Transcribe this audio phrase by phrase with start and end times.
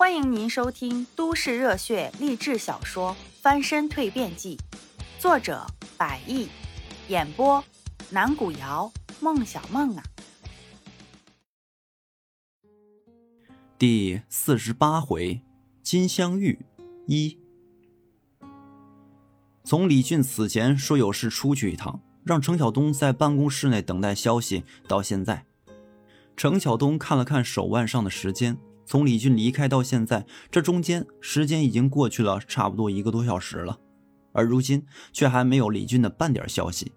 [0.00, 4.56] 欢迎您收听都市热血励志小说《翻身蜕变记》，
[5.20, 5.66] 作者：
[5.98, 6.48] 百亿，
[7.08, 7.62] 演播：
[8.08, 8.90] 南古瑶、
[9.20, 10.02] 孟小梦啊。
[13.78, 15.42] 第四十八回，
[15.82, 16.58] 金镶玉
[17.06, 17.38] 一。
[19.62, 25.44] 从李俊此前说有事出去一趟，让程晓东在办公室内等待消息，到现在，
[26.38, 28.56] 程晓东看了看手腕上的时间。
[28.90, 33.78] 从李俊离开到现在，这中间时间已经过去了差不多一个多小时了，
[34.32, 36.90] 而如今却还没有李俊的半点消息。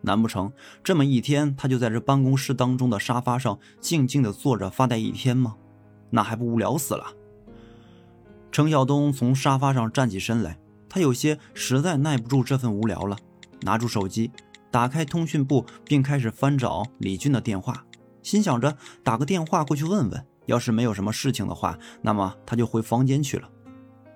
[0.00, 0.50] 难不成
[0.82, 5.56] 这么一天，他就在这办公室当中的沙发上静静的坐着发呆一天吗？
[6.08, 7.08] 那还不无聊死了。
[8.50, 10.58] 程晓东从沙发上站起身来，
[10.88, 13.18] 他有些实在耐不住这份无聊了，
[13.60, 14.30] 拿出手机，
[14.70, 17.84] 打开通讯簿，并开始翻找李俊的电话，
[18.22, 20.26] 心想着打个电话过去问问。
[20.46, 23.48] 要是没有什么事情的话，那么他就回房间去了。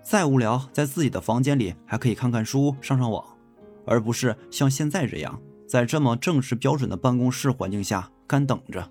[0.02, 3.24] 再无聊，在自己的房间里还可以看看书、上上网，
[3.86, 8.90] 而不是像现在这样在这么正式标准的办公室环境下干等着。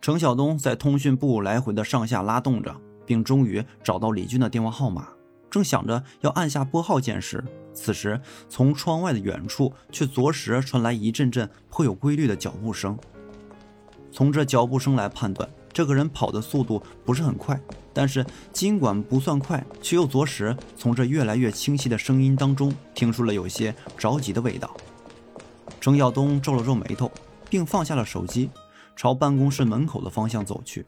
[0.00, 5.08] 程晓东在通讯部来回的上下拉动着，并终于找到李军的电话号码，
[5.50, 7.44] 正想着要按下拨号键时，
[7.74, 12.96] 此时从窗外的远处却着实传来一阵阵颇有规律的脚步声。
[14.10, 15.46] 从这脚步声来判断。
[15.76, 17.60] 这个人跑的速度不是很快，
[17.92, 24.74] 但是尽管不算快，却又着实从这越来越清晰的声音当中听出了有些着急的味道。
[25.78, 27.12] 程晓东皱了皱眉头，
[27.50, 28.48] 并放下了手机，
[28.96, 30.86] 朝办公室门口的方向走去。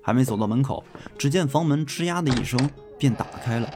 [0.00, 0.84] 还没走到门口，
[1.18, 3.68] 只见房门吱呀的一声便打开了，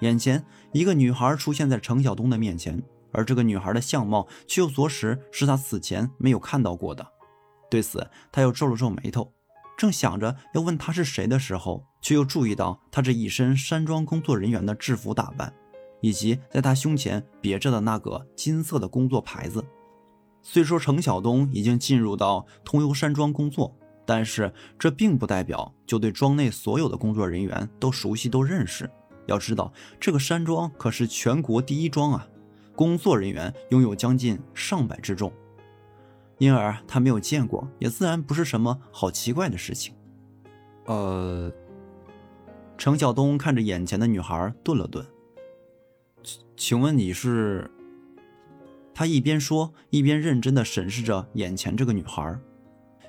[0.00, 2.82] 眼前一个女孩出现在程晓东的面前，
[3.12, 7.06] 而这个女孩的相貌却又着实是他此前没有看到过的。
[7.74, 9.32] 对此，他又皱了皱眉头，
[9.76, 15.52] 正想着要问他是谁的时候，却又注意到他这一身山庄工作人员的制服打扮，
[16.00, 19.64] 以及在他胸前别着的那个金色的工作牌子。
[20.40, 28.88] 虽说程晓东已经进入到通幽山庄工作，但是这并不代表就对庄内所有的工作人员都熟悉、都认识。
[29.26, 32.24] 要知道，这个山庄可是全国第一庄啊，
[32.76, 35.32] 工作人员拥有将近上百之众。
[36.38, 39.94] 因而他没有见过，也自然不是什么好奇怪的事情。
[40.86, 41.52] 呃，
[42.76, 45.04] 程晓东看着眼前的女孩，顿了顿。
[46.22, 47.70] 请请问你是？
[48.94, 52.38] 他一边说，一边认真的审视着眼前这个女孩。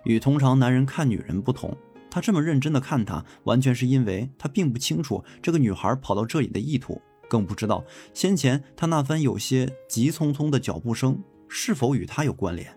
[0.04, 1.76] 与通常男人看女人不同，
[2.10, 12.76] 他这么认真的看她，完全是因为他并不清楚这个女孩跑到这里的意图，更不知道先前他那番有些急匆匆的脚步声是否与他有关联。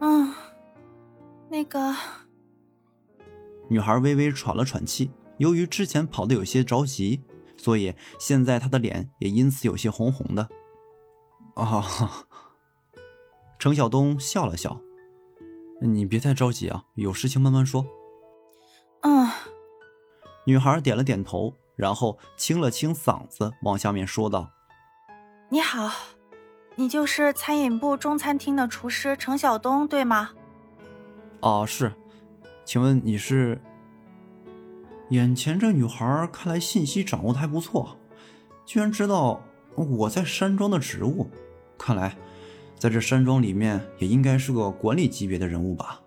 [0.00, 0.34] 嗯，
[1.50, 1.94] 那个
[3.68, 7.22] 女孩微微喘了喘气，由于之前跑的有些着急，
[7.56, 10.48] 所以现在她的脸也因此有些红红的。
[11.54, 11.84] 啊，
[13.58, 14.80] 程晓东笑了笑
[15.82, 17.84] ：“你别太着急啊，有事情慢慢说。”
[19.02, 19.28] 嗯，
[20.46, 24.50] 女孩点了点头，然后清了清嗓子，往下面说道
[25.50, 25.90] ：“你好。”
[26.80, 30.30] 你就是餐饮部中餐厅的厨师程晓东，对吗？
[31.40, 31.92] 啊，是。
[32.64, 33.60] 请问你是？
[35.10, 37.98] 眼前这女孩看来信息掌握的还不错，
[38.64, 39.42] 居然知道
[39.74, 41.28] 我在山庄的职务。
[41.76, 42.16] 看来，
[42.78, 46.00] 在这山庄里面也应该是个管理级别的人物吧。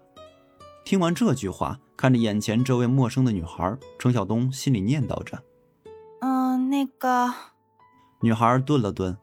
[0.84, 5.44] 听完这句话，看着眼前这位陌生的女孩，程晓东心里念叨着
[6.22, 7.31] ：“嗯，那个。”
[8.22, 9.16] 女孩顿了顿。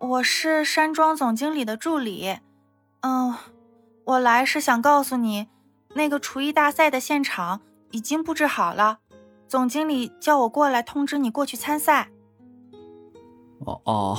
[0.00, 2.38] 我是山庄总经理的助理，
[3.00, 3.34] 嗯，
[4.04, 5.48] 我来是想告诉你，
[5.94, 9.00] 那个厨艺大赛的现场已经布置好了，
[9.46, 12.10] 总经理叫我过来通知你过去参赛。
[13.66, 14.18] 哦哦，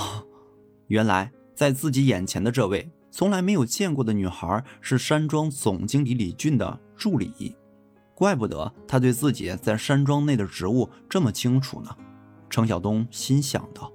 [0.86, 7.58] 原来在自己眼前的这位从来没有见过的女孩是山庄总经理李俊的助理，
[8.14, 11.90] 怪不得他对自己在山庄内的职务这么清楚呢。
[12.52, 13.91] 程晓东心想道。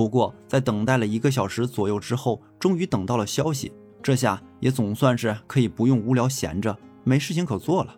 [0.00, 3.70] 不过，在等待了一个小时左右之后，终于等到了消息。
[4.02, 6.74] 这下也总算是可以不用无聊闲着，
[7.04, 7.94] 没事情可做了。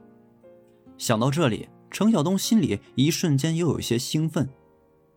[0.99, 4.49] 想到这里，程晓东心里一瞬间又有些兴奋，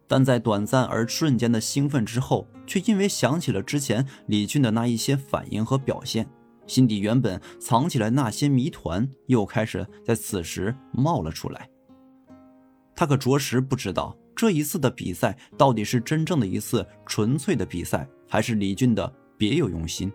[0.08, 6.30] 但在短暂而瞬间的兴奋之后，却因为想起了之前李俊的那一些反应和表现，
[6.68, 11.68] 心底原本藏起来那些谜团又开始在此时冒了出来。
[12.96, 14.16] 他可着实不知道。
[14.36, 20.12] 这一次的比赛到底是真正的一次纯粹的比赛，还是李俊的别有用心？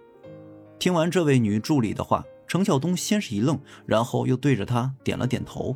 [0.78, 5.74] 听完这位女助理的话，程晓东先是一愣，然后又对着她点了点头，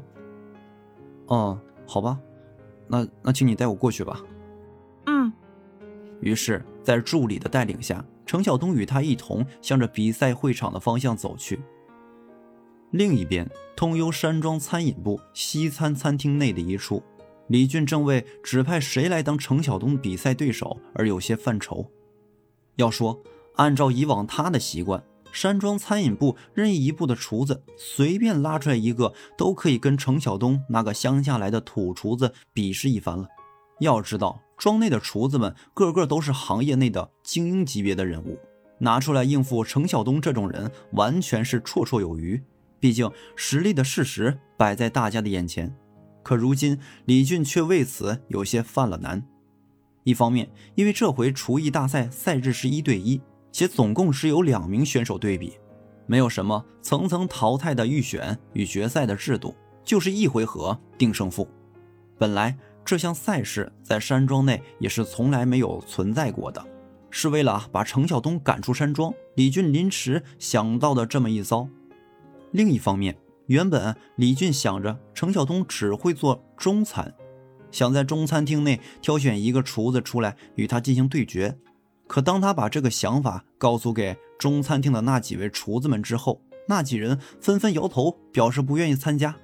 [1.26, 2.18] 哦，好吧，
[2.86, 4.20] 那那请你带我过去吧。
[5.06, 5.32] 嗯。
[6.20, 11.60] 于是，在助理的带领下，程晓东与他一同向着比赛会场的方向走去。
[12.92, 17.02] 另一边，通幽山庄餐饮部西餐餐厅内的一处，
[17.48, 21.90] 李俊正为指派谁来当程晓东比赛对手而有些犯愁。
[22.76, 23.22] 要说，
[23.56, 33.28] 按照以往他的习惯，山庄餐饮部任意一部的厨子，随便拉出来一个，都可以跟程晓东那个乡下来的土厨子比试一番了。
[33.80, 38.38] 要知道，庄内的厨子们个个都是行业内的精英级别的人物，
[38.78, 42.42] 拿出来应付程晓东这种人，完全是绰绰有余。
[42.80, 45.74] 毕竟实力的事实摆在大家的眼前。
[46.24, 49.24] 可如今，李俊却为此有些犯了难。
[50.02, 53.20] 一方面，因为这回厨艺大赛赛制是一对一，
[53.52, 55.52] 且总共只有两名选手对比，
[56.06, 59.54] 没有什么层层淘汰的预选与决赛的制度，
[59.84, 61.48] 就是一回合定胜负。
[62.18, 62.58] 本来。
[62.86, 66.62] 这项赛事在山庄内也是从来没有存在过的，
[67.10, 71.66] 是为了把程晓东赶出山庄，李俊临时想到的这么一遭。
[72.50, 77.14] 另一方面，原本李俊想着程晓东只会做中餐，
[77.70, 81.58] 想在中餐厅内挑选一个厨子出来与他进行对决。
[82.06, 89.34] 可当他把这个想法告诉给中餐厅的那几位厨子们之后，那几人纷纷摇头，表示不愿意参加。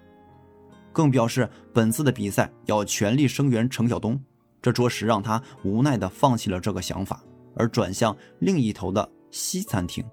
[0.93, 4.21] 更表示本次的比赛要全力声援程晓东，
[4.61, 7.23] 这着实让他无奈地放弃了这个想法，
[7.55, 10.05] 而转向另一头的西餐厅。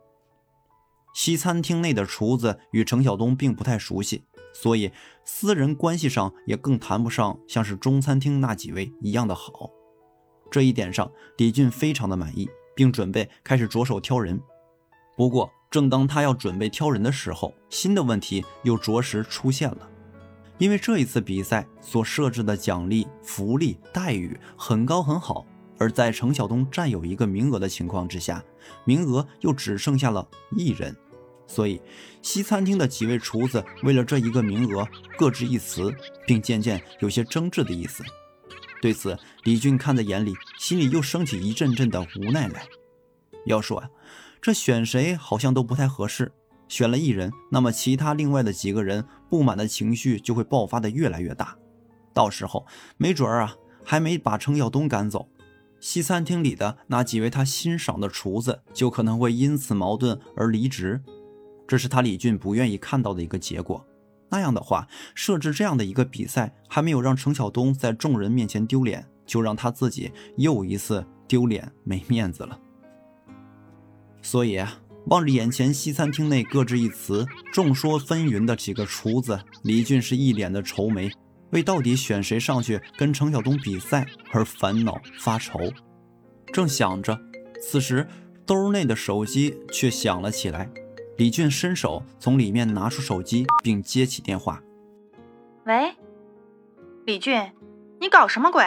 [1.17, 4.23] 西餐厅内的厨子与程晓东并不太熟悉，
[4.53, 4.91] 所以
[5.25, 9.71] 私人关系上也更谈不上像是中餐厅那几位一样的好。
[10.51, 14.39] 这一点上，李俊非常的满意，并准备开始着手挑人。
[15.17, 19.89] 不过，正当他要准备挑人的时候，新的问题又着实出现了。
[20.59, 25.47] 因为这一次比赛所设置的奖励、福利、待遇很高很好，
[25.79, 28.43] 而在程晓东占有一个名额的情况之下，
[28.85, 30.95] 名额又只剩下了一人，
[31.47, 31.81] 所以
[32.21, 35.91] 西餐厅的几位厨子为了这一个名额各执一词，
[36.25, 38.03] 并渐渐有些争执的意思。
[38.81, 42.63] 对此，李俊看在眼里，心里又升起一阵阵的无奈来。
[43.45, 43.89] 要说呀，
[44.41, 46.31] 这选谁好像都不太合适。
[46.67, 51.57] 选了一人，那么其他另外的几个人不满的情绪就会爆发的越来越大，
[52.13, 52.67] 到时候
[52.97, 53.55] 没准儿啊，
[53.85, 55.29] 还没把程耀东赶走，
[55.79, 61.01] 西餐厅里的那几位他欣赏的厨子就可能会因此矛盾而离职，
[61.67, 63.85] 这是他李俊不愿意看到的一个结果。
[64.29, 72.59] 那样的话，设置这样的一个比赛，还没有让程晓东在众人面前丢脸，就让他自己又一次丢脸没面子了。
[74.21, 74.79] 所以啊。
[75.09, 81.09] 望着眼前西餐厅内各执一词、众说纷纭的几个厨子，李俊是一脸的愁眉，
[81.51, 85.57] 为到底选谁上去跟程晓东比赛而烦恼发愁。
[86.51, 87.17] 正想着，
[87.61, 88.05] 此时
[88.45, 90.69] 兜内的手机却响了起来。
[91.17, 94.61] 李俊伸手从里面拿出手机，并接起电话
[95.65, 95.91] ：“喂，
[97.05, 97.51] 李俊，
[97.99, 98.63] 你搞什么鬼？”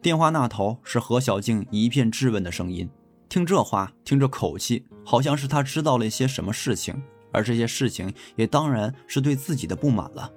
[0.00, 2.88] 电话那头是何小静一片质问的声音。
[3.28, 7.02] 听这话，听这口气，好像是她知道了一些什么事情，
[7.32, 10.32] 而这些事情也当然是对自己的不满了，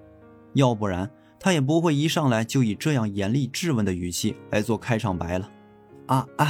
[0.53, 1.09] 要不然
[1.39, 5.49] 她也不会一上来就以这样严厉质问的语气来做开场白了。
[6.07, 6.45] 啊啊！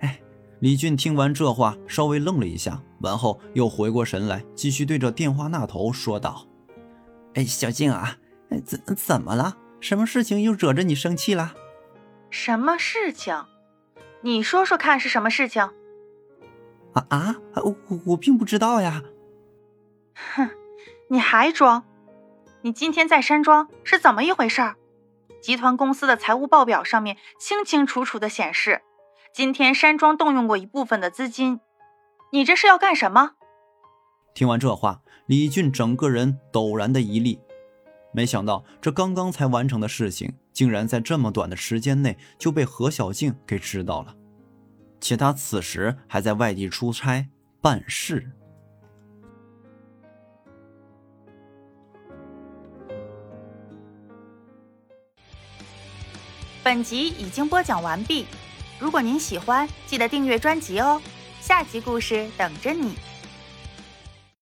[0.00, 0.18] 哎，
[0.62, 6.46] 李俊听完这话，稍微愣了一下，完后又回过神来，继续对着电话那头说道
[7.34, 8.16] ：“哎，小静啊，
[8.64, 9.56] 怎怎么了？
[9.80, 11.54] 什么事情又惹着你生气了？
[12.30, 13.44] 什么事情？”
[14.22, 15.68] 你说说看是什么事情？
[16.92, 17.34] 啊啊！
[17.56, 17.76] 我
[18.06, 19.02] 我并不知道呀。
[20.14, 20.48] 哼，
[21.08, 21.82] 你还装？
[22.60, 24.62] 你今天在山庄是怎么一回事？
[25.40, 28.82] 集团公司的财务报表上面清清楚楚的显示，
[29.32, 31.58] 今天山庄动用过一部分的资金。
[32.32, 33.30] 你这是要干什么？
[34.34, 37.40] 听完这话，李俊整个人陡然的一立，
[38.12, 40.34] 没想到这刚刚才完成的事情。
[40.52, 44.14] 竟然在这么短的时间内就被何小静给知道了，
[45.00, 47.26] 且他此时还在外地出差
[47.62, 48.30] 办事。
[56.62, 58.26] 本集已经播讲完毕，
[58.78, 61.00] 如果您喜欢，记得订阅专辑哦，
[61.40, 62.94] 下集故事等着你。